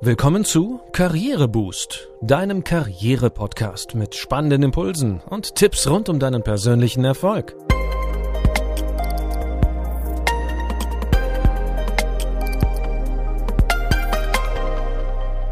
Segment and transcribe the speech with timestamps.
[0.00, 7.56] Willkommen zu Karriereboost, deinem Karriere-Podcast mit spannenden Impulsen und Tipps rund um deinen persönlichen Erfolg.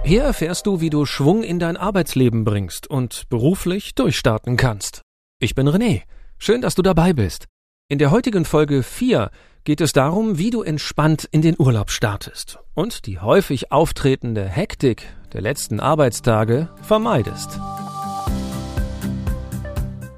[0.04, 5.02] Hier erfährst du, wie du Schwung in dein Arbeitsleben bringst und beruflich durchstarten kannst.
[5.40, 6.02] Ich bin René.
[6.38, 7.46] Schön, dass du dabei bist.
[7.88, 9.28] In der heutigen Folge 4
[9.66, 15.08] geht es darum, wie du entspannt in den Urlaub startest und die häufig auftretende Hektik
[15.32, 17.58] der letzten Arbeitstage vermeidest.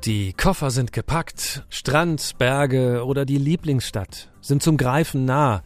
[0.05, 5.63] Die Koffer sind gepackt, Strand, Berge oder die Lieblingsstadt sind zum Greifen nah,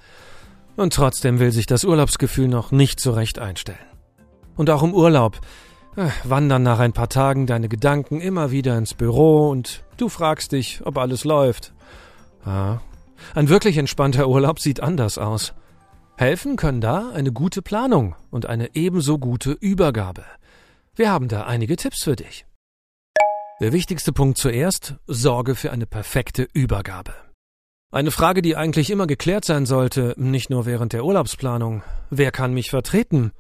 [0.77, 3.79] und trotzdem will sich das Urlaubsgefühl noch nicht so recht einstellen.
[4.55, 5.41] Und auch im Urlaub
[5.97, 10.53] äh, wandern nach ein paar Tagen deine Gedanken immer wieder ins Büro und du fragst
[10.53, 11.73] dich, ob alles läuft.
[12.45, 12.79] Ah,
[13.35, 15.55] ein wirklich entspannter Urlaub sieht anders aus.
[16.17, 20.25] Helfen können da eine gute Planung und eine ebenso gute Übergabe.
[20.95, 22.47] Wir haben da einige Tipps für dich.
[23.61, 27.15] Der wichtigste Punkt zuerst, sorge für eine perfekte Übergabe.
[27.91, 31.83] Eine Frage, die eigentlich immer geklärt sein sollte, nicht nur während der Urlaubsplanung.
[32.11, 33.33] Wer kann mich vertreten?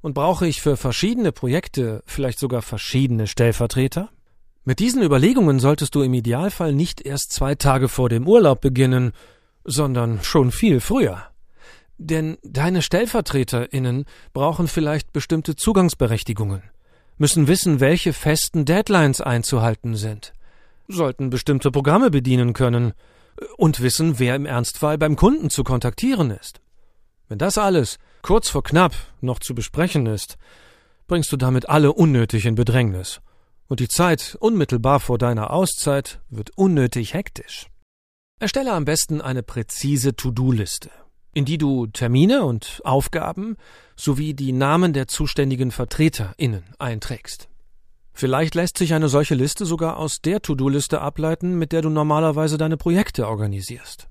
[0.00, 4.10] Und brauche ich für verschiedene Projekte vielleicht sogar verschiedene Stellvertreter?
[4.64, 9.12] Mit diesen Überlegungen solltest du im Idealfall nicht erst zwei Tage vor dem Urlaub beginnen,
[9.64, 11.24] sondern schon viel früher.
[11.98, 16.62] Denn deine Stellvertreterinnen brauchen vielleicht bestimmte Zugangsberechtigungen,
[17.18, 20.32] müssen wissen, welche festen Deadlines einzuhalten sind,
[20.86, 22.92] sollten bestimmte Programme bedienen können
[23.56, 26.60] und wissen, wer im Ernstfall beim Kunden zu kontaktieren ist.
[27.28, 30.36] Wenn das alles kurz vor knapp noch zu besprechen ist,
[31.08, 33.20] bringst du damit alle unnötig in Bedrängnis
[33.72, 37.68] und die Zeit unmittelbar vor deiner Auszeit wird unnötig hektisch.
[38.38, 40.90] Erstelle am besten eine präzise To-Do-Liste,
[41.32, 43.56] in die du Termine und Aufgaben
[43.96, 47.48] sowie die Namen der zuständigen VertreterInnen einträgst.
[48.12, 52.58] Vielleicht lässt sich eine solche Liste sogar aus der To-Do-Liste ableiten, mit der du normalerweise
[52.58, 54.10] deine Projekte organisierst.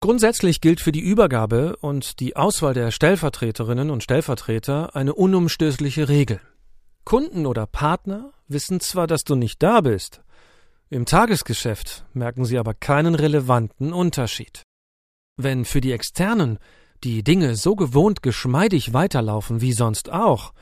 [0.00, 6.40] Grundsätzlich gilt für die Übergabe und die Auswahl der Stellvertreterinnen und Stellvertreter eine unumstößliche Regel.
[7.04, 10.22] Kunden oder Partner wissen zwar, dass du nicht da bist,
[10.92, 14.62] im Tagesgeschäft merken sie aber keinen relevanten Unterschied.
[15.38, 16.58] Wenn für die Externen
[17.02, 20.52] die Dinge so gewohnt geschmeidig weiterlaufen wie sonst auch,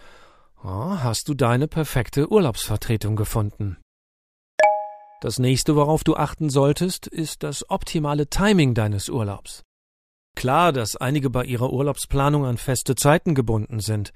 [0.62, 3.76] oh, hast du deine perfekte Urlaubsvertretung gefunden.
[5.20, 9.64] Das nächste, worauf du achten solltest, ist das optimale Timing deines Urlaubs.
[10.36, 14.12] Klar, dass einige bei ihrer Urlaubsplanung an feste Zeiten gebunden sind,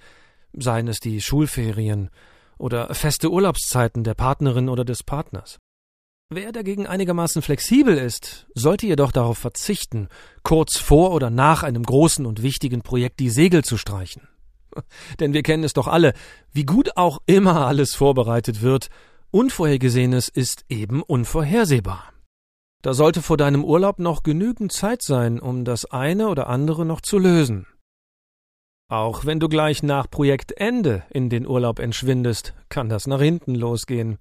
[0.56, 2.10] seien es die Schulferien
[2.59, 5.59] oder feste Urlaubszeiten der Partnerin oder des Partners.
[6.31, 10.09] Wer dagegen einigermaßen flexibel ist, sollte jedoch darauf verzichten,
[10.42, 14.28] kurz vor oder nach einem großen und wichtigen Projekt die Segel zu streichen.
[15.20, 16.15] Denn wir kennen es doch alle,
[16.53, 18.88] wie gut auch immer alles vorbereitet wird,
[19.31, 22.12] Unvorhergesehenes ist eben unvorhersehbar.
[22.82, 27.00] Da sollte vor deinem Urlaub noch genügend Zeit sein, um das eine oder andere noch
[27.00, 27.66] zu lösen.
[28.91, 34.19] Auch wenn du gleich nach Projektende in den Urlaub entschwindest, kann das nach hinten losgehen.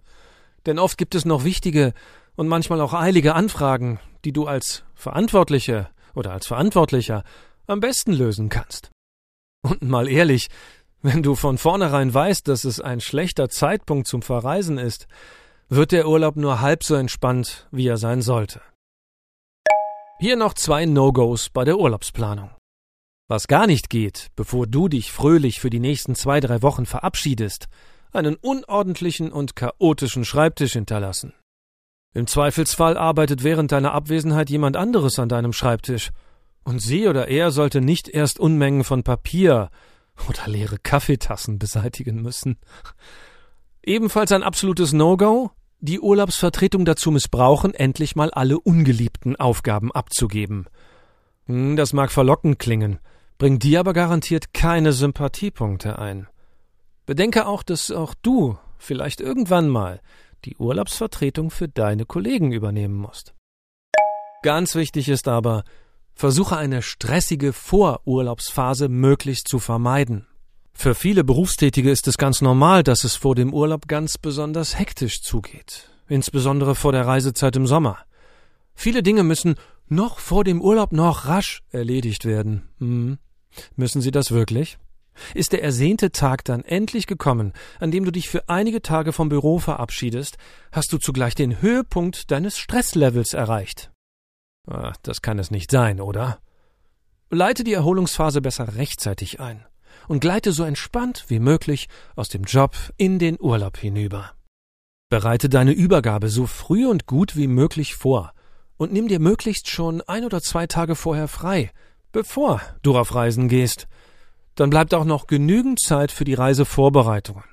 [0.65, 1.93] Denn oft gibt es noch wichtige
[2.35, 7.23] und manchmal auch eilige Anfragen, die du als Verantwortliche oder als Verantwortlicher
[7.67, 8.89] am besten lösen kannst.
[9.63, 10.47] Und mal ehrlich,
[11.01, 15.07] wenn du von vornherein weißt, dass es ein schlechter Zeitpunkt zum Verreisen ist,
[15.67, 18.61] wird der Urlaub nur halb so entspannt, wie er sein sollte.
[20.19, 22.51] Hier noch zwei No-Gos bei der Urlaubsplanung.
[23.33, 27.65] Was gar nicht geht, bevor du dich fröhlich für die nächsten zwei, drei Wochen verabschiedest,
[28.11, 31.33] einen unordentlichen und chaotischen Schreibtisch hinterlassen.
[32.13, 36.11] Im Zweifelsfall arbeitet während deiner Abwesenheit jemand anderes an deinem Schreibtisch,
[36.63, 39.71] und sie oder er sollte nicht erst Unmengen von Papier
[40.29, 42.59] oder leere Kaffeetassen beseitigen müssen.
[43.81, 50.67] Ebenfalls ein absolutes No-Go, die Urlaubsvertretung dazu missbrauchen, endlich mal alle ungeliebten Aufgaben abzugeben.
[51.47, 52.99] Hm, das mag verlockend klingen,
[53.37, 56.27] bringt dir aber garantiert keine Sympathiepunkte ein.
[57.05, 60.01] Bedenke auch, dass auch du vielleicht irgendwann mal
[60.45, 63.33] die Urlaubsvertretung für deine Kollegen übernehmen musst.
[64.41, 65.63] Ganz wichtig ist aber,
[66.13, 70.27] versuche eine stressige Vorurlaubsphase möglichst zu vermeiden.
[70.73, 75.21] Für viele Berufstätige ist es ganz normal, dass es vor dem Urlaub ganz besonders hektisch
[75.21, 77.99] zugeht, insbesondere vor der Reisezeit im Sommer.
[78.75, 79.55] Viele Dinge müssen
[79.87, 82.67] noch vor dem Urlaub noch rasch erledigt werden.
[82.79, 83.17] Hm.
[83.75, 84.77] Müssen sie das wirklich?
[85.35, 89.29] Ist der ersehnte Tag dann endlich gekommen, an dem du dich für einige Tage vom
[89.29, 90.37] Büro verabschiedest,
[90.71, 93.91] hast du zugleich den Höhepunkt deines Stresslevels erreicht.
[94.67, 96.39] Ach, das kann es nicht sein, oder?
[97.29, 99.65] Leite die Erholungsphase besser rechtzeitig ein.
[100.07, 104.31] und gleite so entspannt wie möglich aus dem Job in den Urlaub hinüber.
[105.09, 108.33] Bereite deine Übergabe so früh und gut wie möglich vor
[108.83, 111.71] und nimm dir möglichst schon ein oder zwei Tage vorher frei,
[112.11, 113.87] bevor du auf Reisen gehst.
[114.55, 117.45] Dann bleibt auch noch genügend Zeit für die Reisevorbereitungen.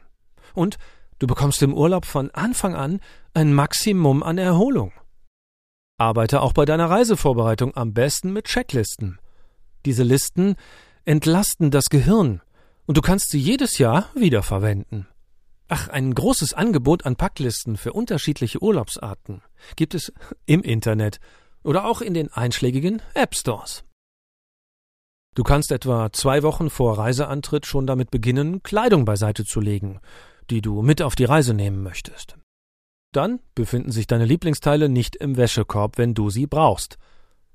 [0.55, 0.77] Und
[1.21, 3.01] du bekommst im Urlaub von Anfang an
[3.33, 4.93] ein Maximum an Erholung.
[5.99, 9.21] Arbeite auch bei deiner Reisevorbereitung am besten mit Checklisten.
[9.87, 10.57] Diese Listen
[11.05, 12.43] entlasten das Gehirn
[12.87, 15.07] und du kannst sie jedes Jahr wiederverwenden.
[15.73, 19.41] Ach, ein großes Angebot an Packlisten für unterschiedliche Urlaubsarten
[19.77, 20.13] gibt es
[20.45, 21.21] im Internet
[21.63, 23.85] oder auch in den einschlägigen App Stores.
[25.37, 30.01] Du kannst etwa zwei Wochen vor Reiseantritt schon damit beginnen, Kleidung beiseite zu legen,
[30.51, 32.37] die du mit auf die Reise nehmen möchtest.
[33.13, 36.99] Dann befinden sich deine Lieblingsteile nicht im Wäschekorb, wenn du sie brauchst.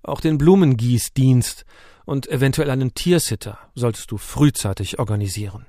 [0.04, 1.66] Auch den Blumengießdienst
[2.06, 5.66] und eventuell einen Tiersitter solltest du frühzeitig organisieren.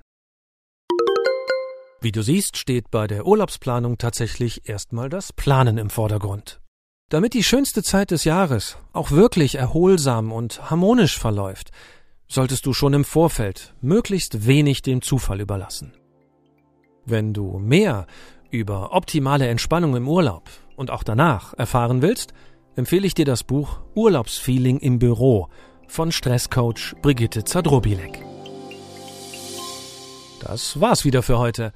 [2.00, 6.60] Wie du siehst, steht bei der Urlaubsplanung tatsächlich erstmal das Planen im Vordergrund.
[7.08, 11.70] Damit die schönste Zeit des Jahres auch wirklich erholsam und harmonisch verläuft,
[12.28, 15.94] solltest du schon im Vorfeld möglichst wenig dem Zufall überlassen.
[17.04, 18.06] Wenn du mehr
[18.50, 22.34] über optimale Entspannung im Urlaub und auch danach erfahren willst,
[22.74, 25.48] empfehle ich dir das Buch Urlaubsfeeling im Büro
[25.86, 28.25] von Stresscoach Brigitte Zadrobilek.
[30.46, 31.72] Das war's wieder für heute.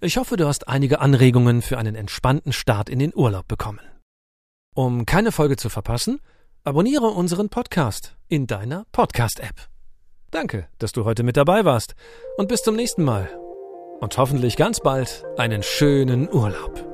[0.00, 3.80] Ich hoffe, du hast einige Anregungen für einen entspannten Start in den Urlaub bekommen.
[4.72, 6.20] Um keine Folge zu verpassen,
[6.62, 9.68] abonniere unseren Podcast in deiner Podcast-App.
[10.30, 11.96] Danke, dass du heute mit dabei warst
[12.36, 13.28] und bis zum nächsten Mal
[14.00, 16.93] und hoffentlich ganz bald einen schönen Urlaub.